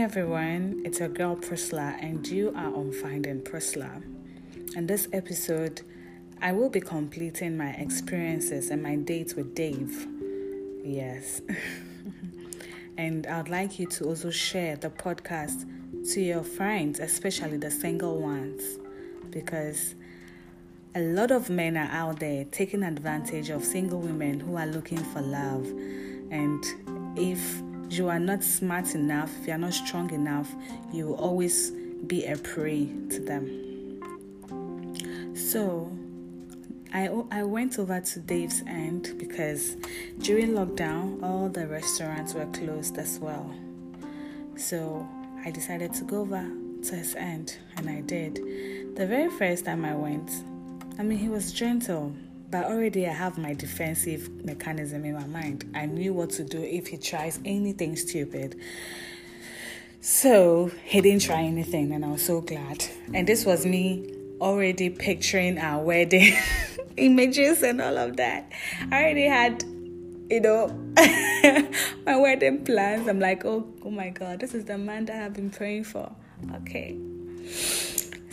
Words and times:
everyone, 0.00 0.80
it's 0.82 0.98
your 0.98 1.10
girl 1.10 1.36
Priscilla, 1.36 1.94
and 2.00 2.26
you 2.26 2.48
are 2.56 2.74
on 2.74 2.90
Finding 2.90 3.42
Priscilla. 3.42 4.00
In 4.74 4.86
this 4.86 5.06
episode, 5.12 5.82
I 6.40 6.52
will 6.52 6.70
be 6.70 6.80
completing 6.80 7.58
my 7.58 7.72
experiences 7.72 8.70
and 8.70 8.82
my 8.82 8.96
dates 8.96 9.34
with 9.34 9.54
Dave. 9.54 10.06
Yes. 10.82 11.42
and 12.96 13.26
I'd 13.26 13.50
like 13.50 13.78
you 13.78 13.86
to 13.88 14.04
also 14.06 14.30
share 14.30 14.76
the 14.76 14.88
podcast 14.88 15.68
to 16.14 16.20
your 16.22 16.44
friends, 16.44 16.98
especially 16.98 17.58
the 17.58 17.70
single 17.70 18.22
ones, 18.22 18.78
because 19.28 19.94
a 20.94 21.00
lot 21.00 21.30
of 21.30 21.50
men 21.50 21.76
are 21.76 21.90
out 21.90 22.20
there 22.20 22.46
taking 22.46 22.84
advantage 22.84 23.50
of 23.50 23.62
single 23.62 24.00
women 24.00 24.40
who 24.40 24.56
are 24.56 24.66
looking 24.66 25.04
for 25.04 25.20
love. 25.20 25.66
And 26.30 26.64
if 27.18 27.60
you 27.98 28.08
are 28.08 28.18
not 28.18 28.42
smart 28.42 28.94
enough, 28.94 29.30
if 29.40 29.48
you 29.48 29.54
are 29.54 29.58
not 29.58 29.74
strong 29.74 30.10
enough, 30.10 30.54
you 30.92 31.08
will 31.08 31.16
always 31.16 31.70
be 32.06 32.24
a 32.26 32.36
prey 32.36 32.86
to 33.10 33.20
them. 33.20 33.70
So, 35.34 35.90
I, 36.92 37.08
I 37.30 37.42
went 37.44 37.78
over 37.78 38.00
to 38.00 38.20
Dave's 38.20 38.62
End 38.66 39.14
because 39.18 39.76
during 40.18 40.50
lockdown, 40.50 41.22
all 41.22 41.48
the 41.48 41.66
restaurants 41.66 42.34
were 42.34 42.46
closed 42.46 42.98
as 42.98 43.18
well. 43.18 43.54
So, 44.56 45.08
I 45.44 45.50
decided 45.50 45.94
to 45.94 46.04
go 46.04 46.20
over 46.20 46.50
to 46.82 46.94
his 46.94 47.14
end, 47.14 47.56
and 47.76 47.88
I 47.88 48.00
did. 48.02 48.36
The 48.96 49.06
very 49.06 49.30
first 49.30 49.64
time 49.64 49.84
I 49.84 49.94
went, 49.94 50.30
I 50.98 51.02
mean, 51.02 51.18
he 51.18 51.28
was 51.28 51.52
gentle, 51.52 52.14
but 52.50 52.64
already 52.64 53.06
I 53.06 53.12
have 53.12 53.38
my 53.38 53.54
defensive 53.54 54.44
mechanism 54.44 55.04
in 55.04 55.14
my 55.14 55.26
mind. 55.26 55.70
I 55.74 55.86
knew 55.86 56.12
what 56.12 56.30
to 56.30 56.44
do 56.44 56.60
if 56.60 56.88
he 56.88 56.96
tries 56.96 57.38
anything 57.44 57.96
stupid. 57.96 58.60
So 60.00 60.70
he 60.84 61.00
didn't 61.00 61.22
try 61.22 61.42
anything, 61.42 61.92
and 61.92 62.04
I 62.04 62.08
was 62.08 62.24
so 62.24 62.40
glad. 62.40 62.84
And 63.12 63.26
this 63.26 63.44
was 63.44 63.66
me 63.66 64.14
already 64.40 64.88
picturing 64.88 65.58
our 65.58 65.82
wedding 65.82 66.34
images 66.96 67.62
and 67.62 67.80
all 67.80 67.98
of 67.98 68.16
that. 68.16 68.50
I 68.90 69.02
already 69.02 69.26
had, 69.26 69.62
you 70.30 70.40
know, 70.40 70.68
my 72.06 72.16
wedding 72.16 72.64
plans. 72.64 73.06
I'm 73.06 73.20
like, 73.20 73.44
oh, 73.44 73.66
oh 73.84 73.90
my 73.90 74.08
God, 74.08 74.40
this 74.40 74.54
is 74.54 74.64
the 74.64 74.78
man 74.78 75.04
that 75.06 75.22
I've 75.22 75.34
been 75.34 75.50
praying 75.50 75.84
for. 75.84 76.10
Okay. 76.62 76.96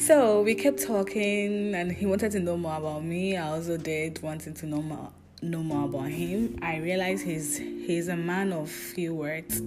So 0.08 0.42
we 0.42 0.56
kept 0.56 0.82
talking, 0.82 1.76
and 1.76 1.92
he 1.92 2.06
wanted 2.06 2.32
to 2.32 2.40
know 2.40 2.56
more 2.56 2.78
about 2.78 3.04
me. 3.04 3.36
I 3.36 3.50
also 3.50 3.76
did 3.76 4.22
wanting 4.22 4.54
to 4.54 4.66
know 4.66 4.82
more, 4.82 5.12
know 5.42 5.62
more 5.62 5.84
about 5.84 6.08
him. 6.08 6.58
I 6.62 6.78
realized 6.78 7.26
he's 7.26 7.58
he's 7.58 8.08
a 8.08 8.16
man 8.16 8.54
of 8.54 8.70
few 8.70 9.14
words, 9.14 9.58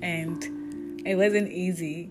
and 0.00 1.02
it 1.04 1.16
wasn't 1.16 1.50
easy 1.50 2.10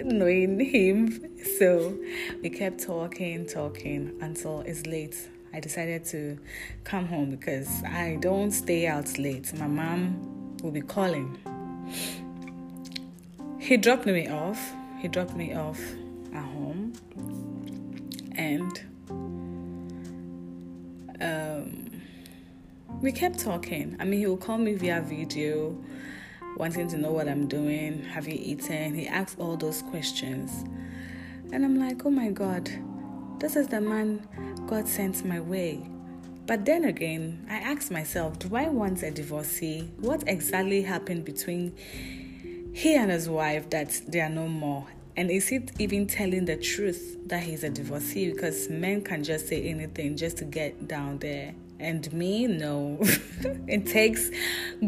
knowing 0.00 0.58
him. 0.58 1.20
So 1.58 1.98
we 2.42 2.48
kept 2.48 2.82
talking, 2.82 3.44
talking 3.44 4.16
until 4.22 4.62
it's 4.62 4.86
late. 4.86 5.28
I 5.52 5.60
decided 5.60 6.06
to 6.06 6.38
come 6.84 7.04
home 7.04 7.28
because 7.28 7.68
I 7.84 8.16
don't 8.22 8.52
stay 8.52 8.86
out 8.86 9.18
late. 9.18 9.52
My 9.58 9.66
mom 9.66 10.56
will 10.62 10.70
be 10.70 10.80
calling. 10.80 11.36
He 13.58 13.76
dropped 13.76 14.06
me 14.06 14.28
off. 14.28 14.72
He 14.98 15.08
dropped 15.08 15.36
me 15.36 15.54
off 15.54 15.78
at 16.34 16.44
home 16.44 16.92
and 18.36 18.80
um, 21.20 22.02
we 23.00 23.12
kept 23.12 23.38
talking. 23.38 23.96
I 24.00 24.04
mean, 24.04 24.20
he 24.20 24.26
would 24.26 24.40
call 24.40 24.58
me 24.58 24.74
via 24.74 25.00
video, 25.02 25.76
wanting 26.56 26.88
to 26.88 26.96
know 26.96 27.12
what 27.12 27.28
I'm 27.28 27.46
doing. 27.46 28.04
Have 28.04 28.26
you 28.26 28.38
eaten? 28.38 28.94
He 28.94 29.06
asked 29.06 29.38
all 29.38 29.56
those 29.56 29.82
questions. 29.82 30.64
And 31.52 31.64
I'm 31.64 31.78
like, 31.78 32.04
oh 32.06 32.10
my 32.10 32.30
God, 32.30 32.70
this 33.38 33.56
is 33.56 33.68
the 33.68 33.80
man 33.80 34.26
God 34.66 34.88
sent 34.88 35.24
my 35.24 35.40
way. 35.40 35.86
But 36.46 36.64
then 36.64 36.84
again, 36.84 37.46
I 37.48 37.56
asked 37.56 37.90
myself, 37.90 38.38
do 38.38 38.56
I 38.56 38.68
want 38.68 39.02
a 39.02 39.10
divorcee? 39.10 39.90
What 39.98 40.24
exactly 40.26 40.82
happened 40.82 41.24
between 41.24 41.76
he 42.72 42.94
and 42.94 43.10
his 43.10 43.28
wife 43.28 43.70
that 43.70 44.00
they 44.08 44.20
are 44.20 44.28
no 44.28 44.48
more? 44.48 44.86
And 45.20 45.30
is 45.30 45.48
he 45.48 45.60
even 45.78 46.06
telling 46.06 46.46
the 46.46 46.56
truth 46.56 47.18
that 47.26 47.42
he's 47.42 47.62
a 47.62 47.68
divorcee? 47.68 48.32
Because 48.32 48.70
men 48.70 49.02
can 49.02 49.22
just 49.22 49.48
say 49.48 49.68
anything 49.68 50.16
just 50.16 50.38
to 50.38 50.46
get 50.46 50.88
down 50.88 51.18
there. 51.18 51.52
And 51.78 52.10
me, 52.10 52.46
no. 52.46 52.96
it 53.68 53.84
takes 53.84 54.30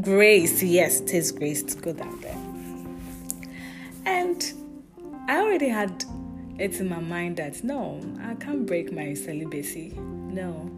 grace. 0.01 0.63
Yes, 0.63 1.01
it 1.01 1.09
takes 1.09 1.33
grace 1.33 1.63
to 1.65 1.77
go 1.83 1.93
down 1.93 2.19
there. 2.23 2.39
And 4.07 4.55
I 5.29 5.37
already 5.43 5.69
had 5.69 6.03
it 6.59 6.81
in 6.81 6.89
my 6.89 7.01
mind 7.01 7.37
that 7.37 7.63
no, 7.63 8.01
I 8.23 8.35
can't 8.37 8.65
break 8.65 8.91
my 8.91 9.13
celibacy. 9.13 9.93
No. 9.99 10.71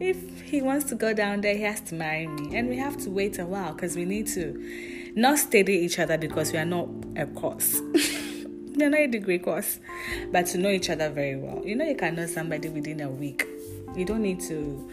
If 0.00 0.42
he 0.42 0.60
wants 0.60 0.84
to 0.90 0.94
go 0.94 1.14
down 1.14 1.40
there, 1.40 1.56
he 1.56 1.62
has 1.62 1.80
to 1.80 1.94
marry 1.94 2.26
me. 2.26 2.54
And 2.54 2.68
we 2.68 2.76
have 2.76 2.98
to 2.98 3.10
wait 3.10 3.38
a 3.38 3.46
while 3.46 3.72
because 3.72 3.96
we 3.96 4.04
need 4.04 4.26
to 4.34 5.12
not 5.16 5.38
study 5.38 5.72
each 5.72 5.98
other 5.98 6.18
because 6.18 6.52
we 6.52 6.58
are 6.58 6.66
not 6.66 6.90
a 7.16 7.24
course. 7.24 7.80
You're 8.78 8.90
not 8.90 9.00
a 9.00 9.06
degree 9.08 9.40
course, 9.40 9.80
but 10.30 10.46
to 10.46 10.58
know 10.58 10.70
each 10.70 10.88
other 10.88 11.10
very 11.10 11.34
well. 11.34 11.60
You 11.66 11.74
know, 11.74 11.84
you 11.84 11.96
can 11.96 12.14
know 12.14 12.26
somebody 12.26 12.68
within 12.68 13.00
a 13.00 13.10
week. 13.10 13.44
You 13.96 14.04
don't 14.04 14.22
need 14.22 14.38
to 14.42 14.88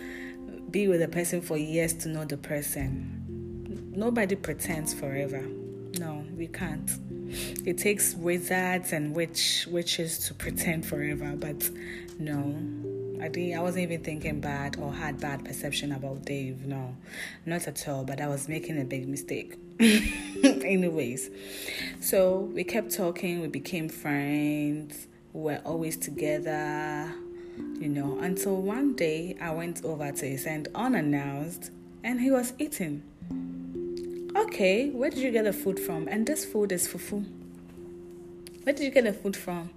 be 0.72 0.88
with 0.88 1.04
a 1.04 1.08
person 1.08 1.40
for 1.40 1.56
years 1.56 1.94
to 1.94 2.10
know 2.10 2.26
the 2.26 2.38
person. 2.38 3.92
Nobody 3.96 4.36
pretends 4.36 4.92
forever. 4.96 5.46
No, 6.00 6.26
we 6.36 6.48
can't. 6.48 6.90
It 7.64 7.78
takes 7.78 8.16
wizards 8.16 8.92
and 8.92 9.16
witch 9.16 9.68
witches 9.70 10.18
to 10.28 10.34
pretend 10.34 10.88
forever, 10.88 11.36
but 11.38 11.70
no. 12.18 12.56
I 13.22 13.28
didn't, 13.28 13.58
I 13.58 13.62
wasn't 13.62 13.84
even 13.84 14.04
thinking 14.04 14.40
bad 14.40 14.78
or 14.78 14.94
had 14.94 15.20
bad 15.20 15.46
perception 15.46 15.92
about 15.92 16.26
Dave. 16.26 16.66
No, 16.66 16.96
not 17.46 17.68
at 17.68 17.88
all. 17.88 18.04
But 18.04 18.22
I 18.22 18.28
was 18.28 18.48
making 18.48 18.80
a 18.80 18.84
big 18.84 19.08
mistake. 19.08 19.58
Anyways, 19.80 21.30
so 22.02 22.40
we 22.54 22.64
kept 22.64 22.96
talking. 22.96 23.42
We 23.42 23.48
became 23.48 23.90
friends. 23.90 25.08
We 25.34 25.42
were 25.42 25.62
always 25.66 25.98
together. 25.98 27.14
You 27.80 27.90
know, 27.90 28.20
until 28.20 28.58
one 28.58 28.96
day 28.96 29.38
I 29.40 29.52
went 29.52 29.84
over 29.86 30.12
to 30.12 30.26
his 30.26 30.46
end 30.46 30.68
unannounced, 30.76 31.72
and 32.04 32.20
he 32.20 32.32
was 32.32 32.54
eating. 32.60 33.04
Okay, 34.36 34.90
where 34.90 35.10
did 35.10 35.20
you 35.20 35.32
get 35.32 35.46
the 35.46 35.54
food 35.54 35.80
from? 35.80 36.08
And 36.10 36.28
this 36.28 36.44
food 36.44 36.72
is 36.74 36.88
fufu. 36.88 37.26
Where 38.64 38.74
did 38.74 38.84
you 38.84 38.92
get 38.92 39.06
the 39.06 39.14
food 39.14 39.36
from? 39.36 39.70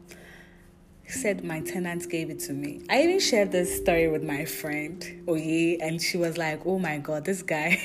Said 1.10 1.44
my 1.44 1.60
tenant 1.60 2.08
gave 2.08 2.30
it 2.30 2.38
to 2.40 2.52
me. 2.52 2.82
I 2.88 3.02
even 3.02 3.20
shared 3.20 3.52
this 3.52 3.76
story 3.76 4.08
with 4.08 4.22
my 4.22 4.44
friend 4.44 5.24
Oye, 5.28 5.78
and 5.80 6.00
she 6.00 6.16
was 6.16 6.36
like, 6.36 6.64
"Oh 6.66 6.78
my 6.78 6.98
god, 6.98 7.24
this 7.24 7.42
guy." 7.42 7.80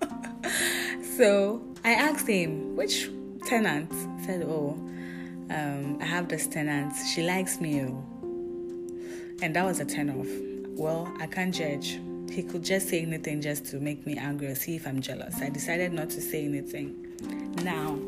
so 1.16 1.62
I 1.84 1.92
asked 1.92 2.28
him 2.28 2.76
which 2.76 3.10
tenant. 3.46 3.92
Said, 4.24 4.42
"Oh, 4.42 4.78
um, 5.50 5.98
I 6.00 6.04
have 6.04 6.28
this 6.28 6.46
tenant. 6.46 6.92
She 7.14 7.22
likes 7.22 7.60
me." 7.60 7.82
Oh. 7.82 8.04
And 9.42 9.54
that 9.56 9.64
was 9.64 9.80
a 9.80 9.84
turn 9.84 10.10
off. 10.10 10.28
Well, 10.78 11.12
I 11.20 11.26
can't 11.26 11.54
judge. 11.54 12.00
He 12.30 12.42
could 12.42 12.64
just 12.64 12.88
say 12.88 13.02
anything 13.02 13.40
just 13.40 13.66
to 13.66 13.76
make 13.78 14.06
me 14.06 14.16
angry 14.16 14.48
or 14.48 14.54
see 14.54 14.76
if 14.76 14.86
I'm 14.86 15.00
jealous. 15.00 15.40
I 15.40 15.50
decided 15.50 15.92
not 15.92 16.10
to 16.10 16.20
say 16.20 16.44
anything. 16.44 16.96
Now, 17.62 17.98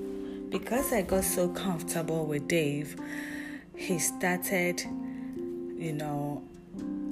because 0.51 0.93
I 0.93 1.03
got 1.03 1.25
so 1.25 1.49
comfortable 1.49 2.27
with 2.27 2.49
Dave, 2.49 2.97
he 3.77 3.99
started, 3.99 4.83
you 5.77 5.93
know, 5.93 6.43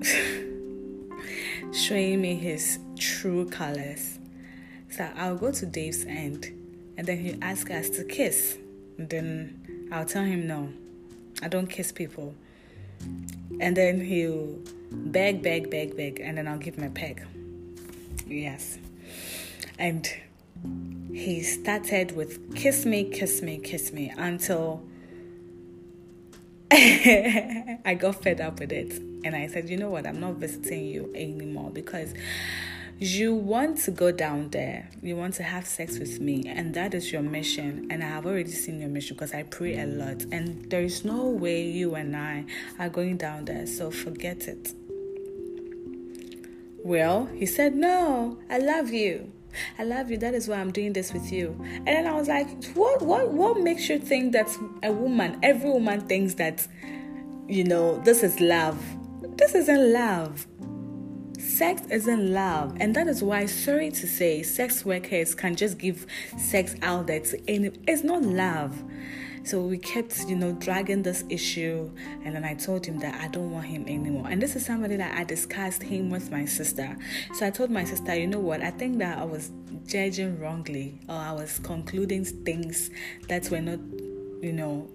showing 1.73 2.21
me 2.21 2.35
his 2.35 2.79
true 2.99 3.49
colors. 3.49 4.19
So 4.91 5.09
I'll 5.17 5.37
go 5.37 5.53
to 5.53 5.67
Dave's 5.67 6.05
end 6.05 6.47
and 6.97 7.07
then 7.07 7.19
he'll 7.19 7.43
ask 7.43 7.71
us 7.71 7.91
to 7.91 8.05
kiss. 8.05 8.59
And 8.99 9.09
then 9.11 9.89
I'll 9.93 10.05
tell 10.07 10.25
him 10.25 10.47
no, 10.47 10.73
I 11.43 11.49
don't 11.49 11.67
kiss 11.67 11.93
people. 11.93 12.35
And 13.61 13.77
then 13.77 14.01
he'll 14.01 14.59
beg, 14.91 15.43
beg, 15.43 15.71
beg, 15.71 15.97
beg, 15.97 16.21
and 16.21 16.39
then 16.39 16.49
I'll 16.49 16.59
give 16.59 16.77
him 16.77 16.85
a 16.85 16.91
peg. 16.91 17.27
Yes. 18.27 18.79
And 19.79 20.09
he 21.13 21.43
started 21.43 22.17
with 22.17 22.55
kiss 22.57 22.87
me, 22.87 23.05
kiss 23.05 23.43
me, 23.43 23.59
kiss 23.59 23.93
me 23.93 24.13
until 24.17 24.83
I 27.85 27.97
got 27.99 28.23
fed 28.23 28.41
up 28.41 28.59
with 28.59 28.73
it. 28.73 28.93
And 29.25 29.37
I 29.37 29.47
said, 29.47 29.69
you 29.69 29.77
know 29.77 29.91
what? 29.91 30.07
I'm 30.07 30.19
not 30.19 30.35
visiting 30.35 30.87
you 30.87 31.13
anymore 31.15 31.71
because 31.71 32.15
you 32.99 33.33
want 33.35 33.79
to 33.83 33.93
go 33.93 34.11
down 34.11 34.51
there. 34.51 34.91
You 35.01 35.17
want 35.17 35.35
to 35.35 35.45
have 35.45 35.67
sex 35.67 35.99
with 36.01 36.21
me. 36.21 36.45
And 36.49 36.75
that 36.75 36.93
is 36.93 37.13
your 37.13 37.23
mission. 37.23 37.87
And 37.91 38.03
I 38.03 38.09
have 38.09 38.27
already 38.27 38.51
seen 38.51 38.81
your 38.81 38.89
mission 38.89 39.15
because 39.15 39.33
I 39.33 39.45
pray 39.45 39.79
a 39.79 39.87
lot. 39.87 40.23
And 40.33 40.69
there 40.69 40.83
is 40.83 41.05
no 41.05 41.29
way 41.29 41.63
you 41.63 41.95
and 41.95 42.17
I 42.17 42.45
are 42.81 42.89
going 42.89 43.19
down 43.19 43.45
there. 43.45 43.67
So 43.69 43.93
forget 43.93 44.49
it. 44.49 44.73
Well, 46.83 47.27
he 47.27 47.47
said, 47.47 47.77
no, 47.77 48.39
I 48.51 48.59
love 48.59 48.91
you. 48.91 49.31
I 49.79 49.85
love 49.85 50.11
you. 50.11 50.19
That 50.19 50.35
is 50.35 50.49
why 50.49 50.57
I'm 50.57 50.71
doing 50.73 50.93
this 50.93 51.13
with 51.13 51.33
you. 51.33 51.57
And 51.61 51.87
then 51.87 52.07
I 52.07 52.13
was 52.13 52.29
like, 52.29 52.49
what 52.75 53.03
what 53.03 53.33
what 53.33 53.61
makes 53.61 53.89
you 53.89 53.99
think 53.99 54.33
that 54.33 54.49
a 54.83 54.93
woman, 54.93 55.39
every 55.43 55.71
woman 55.71 56.03
thinks 56.03 56.35
that, 56.35 56.67
you 57.49 57.65
know, 57.65 57.99
this 58.05 58.23
is 58.23 58.41
love. 58.41 58.79
This 59.37 59.55
isn't 59.55 59.93
love. 59.93 60.47
Sex 61.39 61.83
isn't 61.91 62.33
love, 62.33 62.77
and 62.81 62.97
that 62.97 63.07
is 63.07 63.23
why, 63.23 63.47
sorry 63.47 63.91
to 63.91 64.07
say, 64.07 64.43
sex 64.43 64.85
workers 64.85 65.35
can 65.35 65.55
just 65.55 65.79
give 65.79 66.07
sex 66.39 66.75
out 66.83 67.07
there 67.07 67.21
to. 67.21 67.39
It's 67.87 68.03
not 68.03 68.23
love. 68.23 68.83
So 69.45 69.61
we 69.61 69.77
kept, 69.77 70.27
you 70.27 70.37
know, 70.37 70.53
dragging 70.53 71.03
this 71.03 71.23
issue, 71.29 71.91
and 72.25 72.35
then 72.35 72.45
I 72.45 72.55
told 72.55 72.87
him 72.87 72.99
that 73.01 73.21
I 73.21 73.29
don't 73.29 73.51
want 73.51 73.67
him 73.67 73.83
anymore. 73.83 74.27
And 74.31 74.41
this 74.41 74.57
is 74.57 74.65
somebody 74.65 74.97
that 74.97 75.19
I 75.19 75.25
discussed 75.25 75.83
him 75.83 76.09
with 76.09 76.31
my 76.31 76.47
sister. 76.47 76.97
So 77.35 77.47
I 77.47 77.51
told 77.51 77.71
my 77.71 77.85
sister, 77.85 78.15
you 78.15 78.27
know 78.27 78.41
what? 78.41 78.63
I 78.63 78.71
think 78.71 78.99
that 79.01 79.19
I 79.19 79.25
was 79.25 79.51
judging 79.87 80.41
wrongly, 80.41 80.99
or 81.11 81.17
I 81.17 81.33
was 81.33 81.59
concluding 81.59 82.25
things 82.25 82.91
that 83.29 83.51
were 83.51 83.61
not, 83.61 83.81
you 84.43 84.55
know. 84.55 84.89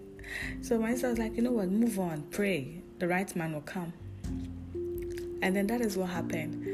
So 0.62 0.80
my 0.80 0.94
sister 0.94 1.10
was 1.10 1.20
like, 1.20 1.36
you 1.36 1.44
know 1.44 1.52
what? 1.52 1.70
Move 1.70 2.00
on, 2.00 2.24
pray. 2.32 2.82
The 2.98 3.08
right 3.08 3.34
man 3.36 3.54
will 3.54 3.62
come. 3.62 3.94
And 5.42 5.56
then 5.56 5.68
that 5.68 5.82
is 5.82 5.96
what 5.96 6.10
happened. 6.10 6.66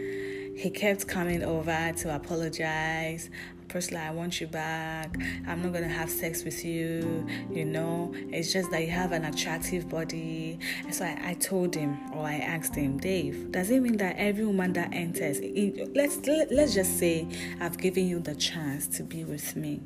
He 0.57 0.69
kept 0.69 1.07
coming 1.09 1.43
over 1.43 1.91
to 1.97 2.15
apologize. 2.15 3.29
Firstly, 3.75 3.97
I 3.97 4.11
want 4.11 4.39
you 4.39 4.47
back. 4.47 5.17
I'm 5.45 5.61
not 5.61 5.73
gonna 5.73 5.89
have 5.89 6.09
sex 6.09 6.45
with 6.45 6.63
you. 6.63 7.27
You 7.51 7.65
know, 7.65 8.13
it's 8.31 8.53
just 8.53 8.71
that 8.71 8.81
you 8.83 8.89
have 8.91 9.11
an 9.11 9.25
attractive 9.25 9.89
body. 9.89 10.59
And 10.85 10.95
so 10.95 11.03
I, 11.03 11.19
I 11.21 11.33
told 11.33 11.75
him, 11.75 11.97
or 12.13 12.25
I 12.25 12.35
asked 12.35 12.73
him, 12.73 12.97
Dave, 12.97 13.51
does 13.51 13.71
it 13.71 13.81
mean 13.81 13.97
that 13.97 14.15
every 14.17 14.45
woman 14.45 14.71
that 14.73 14.93
enters, 14.93 15.39
in, 15.39 15.91
let's 15.93 16.25
let's 16.25 16.73
just 16.73 16.97
say, 16.97 17.27
I've 17.59 17.77
given 17.77 18.07
you 18.07 18.19
the 18.19 18.33
chance 18.35 18.87
to 18.95 19.03
be 19.03 19.25
with 19.25 19.57
me, 19.57 19.81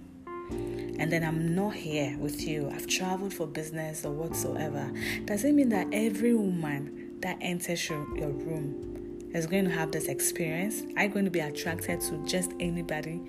and 0.52 1.12
then 1.12 1.24
I'm 1.24 1.56
not 1.56 1.74
here 1.74 2.16
with 2.20 2.48
you. 2.48 2.70
I've 2.70 2.86
traveled 2.86 3.34
for 3.34 3.48
business 3.48 4.06
or 4.06 4.12
whatsoever. 4.12 4.94
Does 5.26 5.44
it 5.44 5.54
mean 5.54 5.70
that 5.70 5.88
every 5.92 6.36
woman 6.36 7.16
that 7.22 7.40
enters 7.42 7.90
your, 7.90 8.06
your 8.16 8.30
room 8.30 9.32
is 9.34 9.48
going 9.48 9.66
to 9.66 9.72
have 9.72 9.92
this 9.92 10.10
experience? 10.10 10.84
Are 10.96 11.06
you 11.06 11.10
going 11.10 11.26
to 11.26 11.32
be 11.32 11.40
attracted 11.40 12.02
to 12.02 12.24
just 12.28 12.52
anybody? 12.60 13.20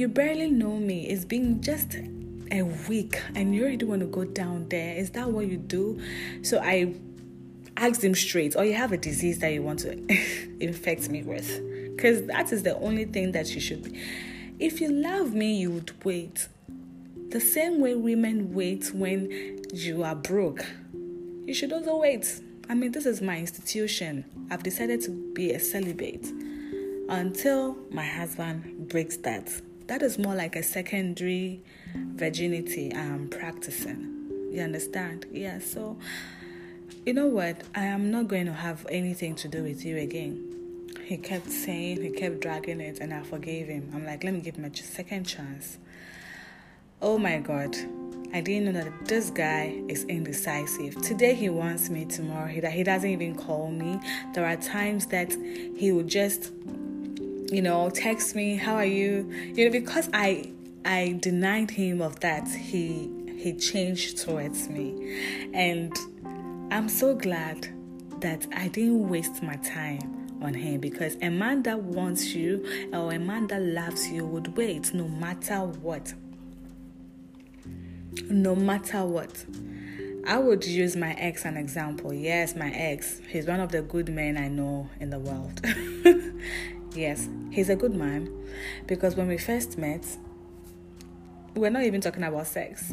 You 0.00 0.08
barely 0.08 0.50
know 0.50 0.78
me. 0.78 1.08
It's 1.08 1.26
been 1.26 1.60
just 1.60 1.94
a 2.50 2.62
week 2.88 3.20
and 3.34 3.54
you 3.54 3.64
already 3.64 3.84
want 3.84 4.00
to 4.00 4.06
go 4.06 4.24
down 4.24 4.66
there. 4.70 4.96
Is 4.96 5.10
that 5.10 5.28
what 5.28 5.46
you 5.46 5.58
do? 5.58 6.00
So 6.40 6.58
I 6.58 6.94
asked 7.76 8.02
him 8.02 8.14
straight, 8.14 8.56
or 8.56 8.60
oh, 8.60 8.62
you 8.62 8.72
have 8.72 8.92
a 8.92 8.96
disease 8.96 9.40
that 9.40 9.52
you 9.52 9.62
want 9.62 9.80
to 9.80 9.90
infect 10.58 11.10
me 11.10 11.22
with? 11.22 11.60
Because 11.94 12.26
that 12.28 12.50
is 12.50 12.62
the 12.62 12.78
only 12.78 13.04
thing 13.04 13.32
that 13.32 13.54
you 13.54 13.60
should 13.60 13.82
be. 13.82 14.00
If 14.58 14.80
you 14.80 14.90
love 14.90 15.34
me, 15.34 15.58
you 15.58 15.70
would 15.72 15.92
wait. 16.02 16.48
The 17.28 17.38
same 17.38 17.78
way 17.82 17.94
women 17.94 18.54
wait 18.54 18.94
when 18.94 19.60
you 19.74 20.02
are 20.02 20.14
broke, 20.14 20.64
you 21.44 21.52
should 21.52 21.74
also 21.74 21.98
wait. 21.98 22.40
I 22.70 22.74
mean, 22.74 22.92
this 22.92 23.04
is 23.04 23.20
my 23.20 23.36
institution. 23.36 24.24
I've 24.50 24.62
decided 24.62 25.02
to 25.02 25.10
be 25.34 25.52
a 25.52 25.60
celibate 25.60 26.24
until 27.10 27.76
my 27.90 28.06
husband 28.06 28.88
breaks 28.88 29.18
that. 29.18 29.60
That 29.90 30.02
is 30.02 30.20
more 30.20 30.36
like 30.36 30.54
a 30.54 30.62
secondary 30.62 31.64
virginity 31.96 32.94
I'm 32.94 33.28
practicing. 33.28 34.48
You 34.52 34.62
understand? 34.62 35.26
Yeah, 35.32 35.58
so 35.58 35.98
you 37.04 37.12
know 37.12 37.26
what? 37.26 37.62
I 37.74 37.86
am 37.86 38.08
not 38.12 38.28
going 38.28 38.46
to 38.46 38.52
have 38.52 38.86
anything 38.88 39.34
to 39.34 39.48
do 39.48 39.64
with 39.64 39.84
you 39.84 39.96
again. 39.96 40.86
He 41.02 41.16
kept 41.16 41.50
saying, 41.50 42.02
he 42.02 42.10
kept 42.10 42.38
dragging 42.38 42.80
it, 42.80 43.00
and 43.00 43.12
I 43.12 43.24
forgave 43.24 43.66
him. 43.66 43.90
I'm 43.92 44.06
like, 44.06 44.22
let 44.22 44.32
me 44.32 44.38
give 44.38 44.54
him 44.54 44.64
a 44.64 44.76
second 44.76 45.24
chance. 45.24 45.78
Oh 47.02 47.18
my 47.18 47.38
God. 47.38 47.76
I 48.32 48.42
didn't 48.42 48.66
know 48.66 48.80
that 48.80 49.06
this 49.06 49.30
guy 49.30 49.82
is 49.88 50.04
indecisive. 50.04 51.02
Today 51.02 51.34
he 51.34 51.48
wants 51.48 51.90
me, 51.90 52.04
tomorrow 52.04 52.46
he, 52.46 52.60
he 52.60 52.84
doesn't 52.84 53.10
even 53.10 53.34
call 53.34 53.72
me. 53.72 53.98
There 54.34 54.46
are 54.46 54.54
times 54.54 55.06
that 55.06 55.32
he 55.76 55.90
will 55.90 56.04
just 56.04 56.52
you 57.50 57.62
know, 57.62 57.90
text 57.90 58.36
me, 58.36 58.56
how 58.56 58.76
are 58.76 58.84
you? 58.84 59.28
You 59.54 59.66
know, 59.66 59.72
because 59.72 60.08
I 60.12 60.52
I 60.84 61.18
denied 61.20 61.70
him 61.70 62.00
of 62.00 62.20
that, 62.20 62.48
he 62.48 63.10
he 63.36 63.54
changed 63.54 64.18
towards 64.18 64.68
me. 64.68 65.50
And 65.52 65.96
I'm 66.72 66.88
so 66.88 67.14
glad 67.14 67.68
that 68.20 68.46
I 68.54 68.68
didn't 68.68 69.08
waste 69.08 69.42
my 69.42 69.56
time 69.56 70.38
on 70.42 70.54
him 70.54 70.80
because 70.80 71.16
a 71.22 71.28
man 71.28 71.62
that 71.64 71.82
wants 71.82 72.34
you 72.34 72.64
or 72.92 73.12
a 73.12 73.18
man 73.18 73.46
that 73.48 73.62
loves 73.62 74.08
you 74.08 74.24
would 74.26 74.56
wait 74.56 74.94
no 74.94 75.08
matter 75.08 75.58
what. 75.58 76.14
No 78.28 78.54
matter 78.54 79.04
what. 79.04 79.44
I 80.26 80.38
would 80.38 80.64
use 80.66 80.96
my 80.96 81.14
ex 81.14 81.46
an 81.46 81.56
example. 81.56 82.12
Yes, 82.12 82.54
my 82.54 82.70
ex. 82.70 83.20
He's 83.28 83.46
one 83.46 83.58
of 83.58 83.72
the 83.72 83.82
good 83.82 84.08
men 84.08 84.36
I 84.36 84.48
know 84.48 84.88
in 85.00 85.10
the 85.10 85.18
world. 85.18 85.60
Yes, 86.94 87.28
he's 87.50 87.68
a 87.68 87.76
good 87.76 87.94
man 87.94 88.28
because 88.86 89.14
when 89.14 89.28
we 89.28 89.38
first 89.38 89.78
met, 89.78 90.04
we're 91.54 91.70
not 91.70 91.84
even 91.84 92.00
talking 92.00 92.24
about 92.24 92.48
sex. 92.48 92.92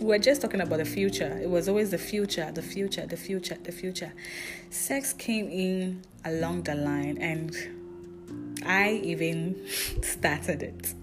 We're 0.00 0.20
just 0.20 0.40
talking 0.40 0.60
about 0.60 0.78
the 0.78 0.84
future. 0.84 1.40
It 1.42 1.50
was 1.50 1.68
always 1.68 1.90
the 1.90 1.98
future, 1.98 2.52
the 2.52 2.62
future, 2.62 3.04
the 3.04 3.16
future, 3.16 3.56
the 3.60 3.72
future. 3.72 4.12
Sex 4.70 5.12
came 5.12 5.48
in 5.48 6.02
along 6.24 6.62
the 6.62 6.76
line, 6.76 7.18
and 7.18 7.52
I 8.64 9.00
even 9.02 9.66
started 10.02 10.62
it. 10.62 10.94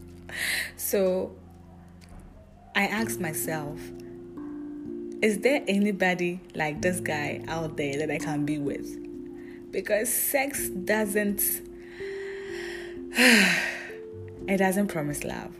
So 0.77 1.35
I 2.73 2.87
asked 2.87 3.19
myself, 3.19 3.79
is 5.21 5.39
there 5.39 5.61
anybody 5.67 6.39
like 6.53 6.81
this 6.81 7.01
guy 7.01 7.43
out 7.49 7.75
there 7.75 7.97
that 7.97 8.11
I 8.11 8.17
can 8.17 8.45
be 8.45 8.59
with? 8.59 9.05
Because 9.75 10.07
sex 10.07 10.69
doesn't 10.69 11.41
it 13.17 14.57
doesn't 14.57 14.87
promise 14.87 15.25
love. 15.25 15.53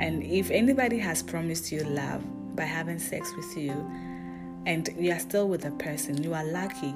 And 0.00 0.22
if 0.22 0.50
anybody 0.50 0.98
has 1.00 1.22
promised 1.22 1.70
you 1.70 1.84
love 1.84 2.24
by 2.56 2.62
having 2.62 2.98
sex 2.98 3.30
with 3.36 3.58
you 3.58 3.72
and 4.64 4.88
you 4.98 5.12
are 5.12 5.18
still 5.18 5.46
with 5.46 5.60
the 5.60 5.72
person, 5.72 6.22
you 6.22 6.32
are 6.32 6.46
lucky 6.46 6.94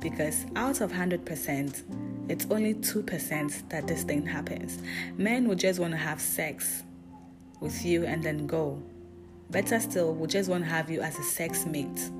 because 0.00 0.44
out 0.56 0.80
of 0.80 0.90
100%, 0.90 1.82
it's 2.28 2.46
only 2.50 2.74
2% 2.74 3.68
that 3.68 3.86
this 3.86 4.02
thing 4.02 4.26
happens. 4.26 4.82
Men 5.16 5.46
would 5.46 5.60
just 5.60 5.78
want 5.78 5.92
to 5.92 5.98
have 5.98 6.20
sex 6.20 6.82
with 7.60 7.84
you 7.84 8.06
and 8.06 8.24
then 8.24 8.48
go. 8.48 8.82
Better 9.50 9.78
still, 9.78 10.14
would 10.14 10.30
just 10.30 10.50
want 10.50 10.64
to 10.64 10.68
have 10.68 10.90
you 10.90 11.00
as 11.00 11.16
a 11.16 11.22
sex 11.22 11.64
mate 11.64 12.10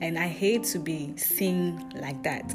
and 0.00 0.18
I 0.18 0.28
hate 0.28 0.64
to 0.64 0.78
be 0.78 1.16
seen 1.16 1.90
like 1.94 2.22
that. 2.24 2.54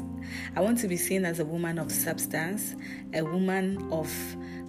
I 0.56 0.60
want 0.60 0.78
to 0.78 0.88
be 0.88 0.96
seen 0.96 1.24
as 1.24 1.40
a 1.40 1.44
woman 1.44 1.78
of 1.78 1.90
substance, 1.90 2.74
a 3.12 3.22
woman 3.22 3.90
of 3.90 4.10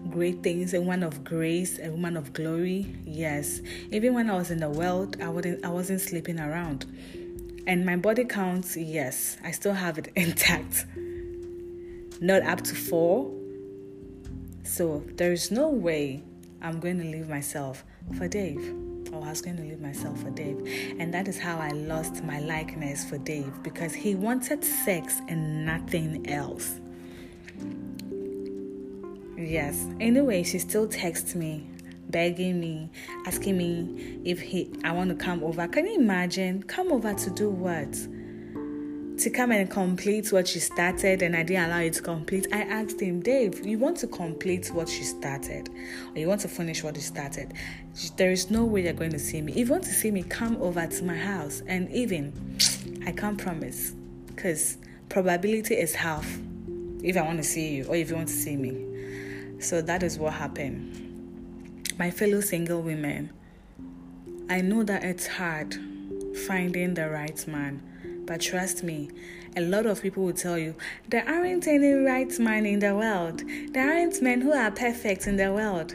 great 0.10 0.42
things, 0.42 0.74
a 0.74 0.80
woman 0.80 1.04
of 1.04 1.24
grace, 1.24 1.80
a 1.80 1.90
woman 1.90 2.18
of 2.18 2.34
glory. 2.34 2.96
Yes. 3.06 3.62
Even 3.92 4.14
when 4.14 4.30
I 4.30 4.36
was 4.36 4.52
in 4.52 4.60
the 4.60 4.70
world, 4.70 5.18
I 5.22 5.30
wouldn't 5.30 5.64
I 5.66 5.70
wasn't 5.70 6.02
sleeping 6.02 6.40
around. 6.40 6.86
And 7.68 7.86
my 7.86 7.96
body 7.96 8.26
count, 8.26 8.76
yes, 8.76 9.38
I 9.44 9.52
still 9.52 9.74
have 9.74 9.98
it 9.98 10.12
intact. 10.16 10.86
Not 12.20 12.44
up 12.44 12.62
to 12.62 12.76
four. 12.76 13.32
So 14.64 15.04
there 15.16 15.32
is 15.32 15.52
no 15.52 15.70
way 15.70 16.24
I'm 16.62 16.80
going 16.80 17.00
to 17.00 17.06
leave 17.06 17.28
myself 17.28 17.84
for 18.18 18.28
Dave 18.28 18.91
I 19.14 19.30
was 19.30 19.42
going 19.42 19.58
to 19.58 19.64
leave 19.64 19.82
myself 19.82 20.22
for 20.22 20.30
Dave. 20.30 20.96
And 21.00 21.14
that 21.14 21.28
is 21.28 21.38
how 21.38 21.58
I 21.58 21.70
lost 21.70 22.24
my 22.24 22.40
likeness 22.40 23.04
for 23.04 23.18
Dave 23.18 23.52
because 23.64 23.94
he 23.94 24.16
wanted 24.16 24.64
sex 24.64 25.22
and 25.28 25.66
nothing 25.66 26.30
else. 26.30 26.80
Yes. 29.38 29.88
Anyway, 30.00 30.44
she 30.44 30.60
still 30.60 30.88
texts 30.88 31.36
me, 31.36 31.68
begging 32.10 32.60
me, 32.60 32.90
asking 33.26 33.58
me 33.58 34.20
if 34.24 34.40
he 34.40 34.72
I 34.84 34.92
want 34.92 35.10
to 35.10 35.16
come 35.16 35.44
over. 35.44 35.68
Can 35.68 35.88
you 35.88 35.96
imagine? 35.96 36.64
Come 36.64 36.92
over 36.92 37.14
to 37.14 37.30
do 37.32 37.50
what? 37.50 37.96
To 39.22 39.30
come 39.30 39.52
and 39.52 39.70
complete 39.70 40.32
what 40.32 40.48
she 40.48 40.60
started 40.60 41.22
and 41.22 41.36
I 41.36 41.44
didn't 41.44 41.66
allow 41.66 41.80
you 41.80 41.92
to 41.92 42.02
complete, 42.02 42.48
I 42.52 42.62
asked 42.62 43.00
him, 43.00 43.22
Dave, 43.22 43.64
you 43.64 43.78
want 43.78 43.98
to 43.98 44.08
complete 44.08 44.70
what 44.74 44.90
she 44.90 45.04
started 45.04 45.70
or 46.14 46.20
you 46.20 46.28
want 46.28 46.42
to 46.42 46.48
finish 46.48 46.84
what 46.84 46.96
you 46.96 47.04
started? 47.04 47.54
There 48.18 48.32
is 48.32 48.50
no 48.50 48.66
way 48.66 48.84
you're 48.84 48.94
going 48.94 49.12
to 49.12 49.20
see 49.20 49.42
me. 49.42 49.52
If 49.52 49.68
you 49.68 49.72
want 49.74 49.84
to 49.84 49.92
see 49.92 50.10
me, 50.10 50.24
come 50.24 50.58
over 50.60 50.88
to 50.88 51.04
my 51.04 51.16
house. 51.16 51.62
And 51.68 51.92
even, 51.92 52.34
I 53.06 53.12
can't 53.12 53.38
promise 53.38 53.94
because 54.28 54.78
probability 55.10 55.76
is 55.76 55.94
half 55.94 56.28
if 57.04 57.16
I 57.16 57.22
want 57.22 57.38
to 57.38 57.44
see 57.44 57.76
you 57.76 57.86
or 57.86 57.96
if 57.96 58.10
you 58.10 58.16
want 58.16 58.30
to 58.30 58.34
see 58.34 58.56
me. 58.56 59.60
So 59.62 59.84
that 59.84 60.02
is 60.02 60.18
what 60.18 60.34
happened. 60.34 61.94
My 62.00 62.10
fellow 62.10 62.42
single 62.42 62.82
women, 62.82 63.30
I 64.50 64.62
know 64.62 64.82
that 64.82 65.04
it's 65.04 65.28
hard 65.28 65.76
finding 66.48 66.96
the 66.96 67.08
right 67.08 67.48
man 67.48 67.84
But 68.32 68.40
trust 68.40 68.82
me, 68.82 69.10
a 69.58 69.60
lot 69.62 69.86
of 69.86 70.02
people 70.02 70.24
will 70.24 70.32
tell 70.32 70.58
you 70.58 70.74
there 71.10 71.28
aren't 71.28 71.68
any 71.68 71.92
right 71.92 72.40
men 72.40 72.66
in 72.66 72.80
the 72.80 72.96
world. 72.96 73.44
There 73.74 73.92
aren't 73.92 74.22
men 74.22 74.40
who 74.40 74.54
are 74.54 74.72
perfect 74.72 75.28
in 75.28 75.36
the 75.36 75.52
world. 75.52 75.94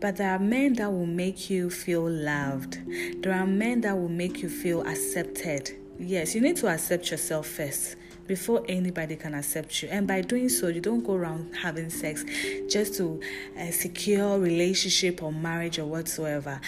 But 0.00 0.16
there 0.16 0.30
are 0.30 0.38
men 0.38 0.72
that 0.76 0.90
will 0.90 1.04
make 1.04 1.50
you 1.50 1.68
feel 1.68 2.08
loved. 2.08 2.78
There 3.22 3.34
are 3.34 3.46
men 3.46 3.82
that 3.82 3.94
will 3.98 4.08
make 4.08 4.40
you 4.40 4.48
feel 4.48 4.80
accepted. 4.80 5.78
Yes, 5.98 6.34
you 6.34 6.40
need 6.40 6.56
to 6.56 6.68
accept 6.68 7.10
yourself 7.10 7.46
first 7.46 7.96
before 8.26 8.64
anybody 8.66 9.16
can 9.16 9.34
accept 9.34 9.82
you. 9.82 9.90
And 9.90 10.06
by 10.08 10.22
doing 10.22 10.48
so, 10.48 10.68
you 10.68 10.80
don't 10.80 11.04
go 11.04 11.16
around 11.16 11.54
having 11.54 11.90
sex 11.90 12.24
just 12.70 12.94
to 12.94 13.20
uh, 13.60 13.70
secure 13.72 14.38
relationship 14.38 15.22
or 15.22 15.34
marriage 15.34 15.78
or 15.78 15.84
whatsoever. 15.84 16.62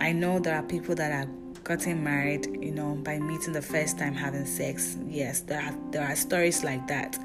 I 0.00 0.10
know 0.10 0.40
there 0.40 0.56
are 0.56 0.64
people 0.64 0.96
that 0.96 1.12
are 1.12 1.30
gotten 1.64 2.04
married, 2.04 2.46
you 2.62 2.70
know, 2.70 2.94
by 2.94 3.18
meeting 3.18 3.52
the 3.54 3.62
first 3.62 3.98
time 3.98 4.14
having 4.14 4.44
sex. 4.44 4.96
Yes, 5.08 5.40
there 5.40 5.62
are 5.62 5.74
there 5.90 6.06
are 6.06 6.14
stories 6.14 6.62
like 6.62 6.86
that. 6.88 7.18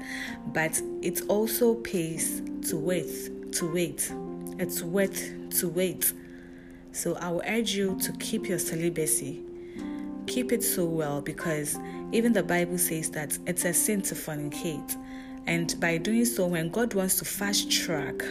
But 0.52 0.80
it 1.02 1.22
also 1.28 1.74
pays 1.74 2.40
to 2.70 2.76
wait, 2.76 3.52
to 3.52 3.72
wait. 3.72 4.12
It's 4.58 4.82
worth 4.82 5.32
to 5.60 5.68
wait. 5.68 6.12
So 6.92 7.14
I 7.16 7.28
will 7.28 7.42
urge 7.46 7.72
you 7.72 7.98
to 8.00 8.12
keep 8.12 8.48
your 8.48 8.58
celibacy. 8.58 9.42
Keep 10.26 10.52
it 10.52 10.62
so 10.62 10.86
well 10.86 11.20
because 11.20 11.78
even 12.12 12.32
the 12.32 12.42
Bible 12.42 12.78
says 12.78 13.10
that 13.10 13.38
it's 13.46 13.64
a 13.64 13.72
sin 13.72 14.02
to 14.02 14.14
fornicate. 14.14 14.96
And 15.46 15.78
by 15.80 15.98
doing 15.98 16.24
so, 16.24 16.46
when 16.46 16.70
God 16.70 16.94
wants 16.94 17.16
to 17.16 17.24
fast 17.24 17.70
track 17.70 18.22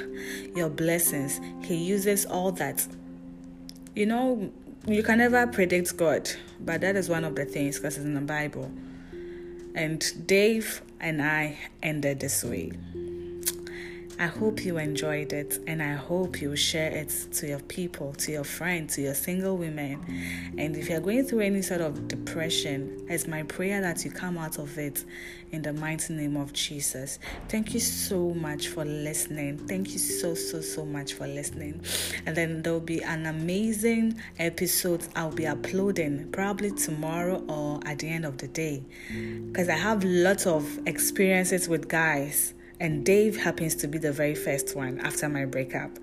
your 0.56 0.70
blessings, 0.70 1.40
He 1.64 1.76
uses 1.76 2.26
all 2.26 2.52
that. 2.54 2.86
You 3.96 4.06
know, 4.06 4.52
you 4.88 5.04
can 5.04 5.18
never 5.18 5.46
predict 5.48 5.96
God, 5.98 6.30
but 6.60 6.82
that 6.82 6.96
is 6.96 7.10
one 7.10 7.26
of 7.26 7.36
the 7.36 7.46
things 7.46 7.78
because 7.78 7.98
it's 7.98 8.06
in 8.06 8.16
the 8.16 8.22
Bible. 8.22 8.72
And 9.76 10.04
Dave 10.26 10.82
and 11.00 11.22
I 11.22 11.58
ended 11.84 12.20
this 12.20 12.44
way. 12.44 12.72
I 14.20 14.28
hope 14.28 14.66
you 14.66 14.78
enjoyed 14.78 15.32
it 15.32 15.60
and 15.66 15.82
I 15.82 15.94
hope 15.94 16.42
you 16.42 16.54
share 16.58 16.92
it 16.92 17.08
to 17.36 17.48
your 17.48 17.62
people, 17.62 18.12
to 18.16 18.34
your 18.34 18.44
friends, 18.44 18.96
to 18.96 19.02
your 19.02 19.14
single 19.14 19.56
women. 19.56 20.04
And 20.58 20.76
if 20.76 20.90
you're 20.90 21.00
going 21.00 21.24
through 21.24 21.40
any 21.40 21.62
sort 21.62 21.80
of 21.80 22.10
depression, 22.10 23.06
it's 23.08 23.28
my 23.28 23.44
prayer 23.44 23.80
that 23.80 24.04
you 24.04 24.12
come 24.12 24.38
out 24.38 24.60
of 24.60 24.78
it 24.78 25.06
in 25.54 25.62
the 25.62 25.72
mighty 25.72 26.14
name 26.16 26.36
of 26.36 26.52
Jesus. 26.52 27.18
Thank 27.48 27.74
you 27.74 27.80
so 27.80 28.34
much 28.34 28.68
for 28.68 28.84
listening. 28.84 29.58
Thank 29.58 29.94
you 29.94 30.00
so, 30.00 30.36
so, 30.36 30.60
so 30.60 30.84
much 30.84 31.14
for 31.14 31.26
listening. 31.26 31.82
And 32.26 32.36
then 32.36 32.62
there'll 32.62 32.82
be 32.82 33.02
an 33.02 33.26
amazing 33.26 34.20
episode 34.38 35.08
I'll 35.16 35.32
be 35.32 35.48
uploading 35.48 36.30
probably 36.34 36.72
tomorrow 36.72 37.42
or 37.48 37.80
at 37.86 38.00
the 38.00 38.10
end 38.10 38.26
of 38.26 38.38
the 38.38 38.50
day 38.50 38.84
because 39.48 39.70
I 39.70 39.78
have 39.78 40.04
lots 40.04 40.46
of 40.46 40.86
experiences 40.86 41.70
with 41.70 41.88
guys 41.88 42.54
and 42.80 43.06
Dave 43.06 43.38
happens 43.38 43.76
to 43.76 43.88
be 43.88 43.98
the 43.98 44.12
very 44.12 44.36
first 44.36 44.76
one 44.76 45.00
after 45.02 45.28
my 45.30 45.46
breakup. 45.46 45.98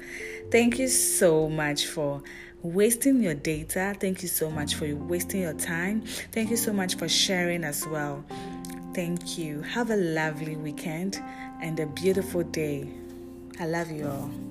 Thank 0.51 0.79
you 0.79 0.89
so 0.89 1.49
much 1.49 1.87
for 1.87 2.23
wasting 2.63 3.23
your 3.23 3.35
data. 3.35 3.97
Thank 3.99 4.23
you 4.23 4.29
so 4.29 4.51
much 4.51 4.75
for 4.75 4.93
wasting 4.95 5.43
your 5.43 5.55
time. 5.55 6.03
Thank 6.33 6.51
you 6.51 6.57
so 6.57 6.73
much 6.73 6.97
for 6.97 7.09
sharing 7.09 7.65
as 7.65 7.87
well. 7.87 8.25
Thank 8.95 9.39
you. 9.39 9.63
Have 9.63 9.91
a 9.91 9.97
lovely 9.97 10.57
weekend 10.57 11.23
and 11.63 11.79
a 11.81 11.87
beautiful 11.87 12.43
day. 12.43 12.89
I 13.59 13.67
love 13.67 13.91
you 13.91 14.09
all. 14.09 14.46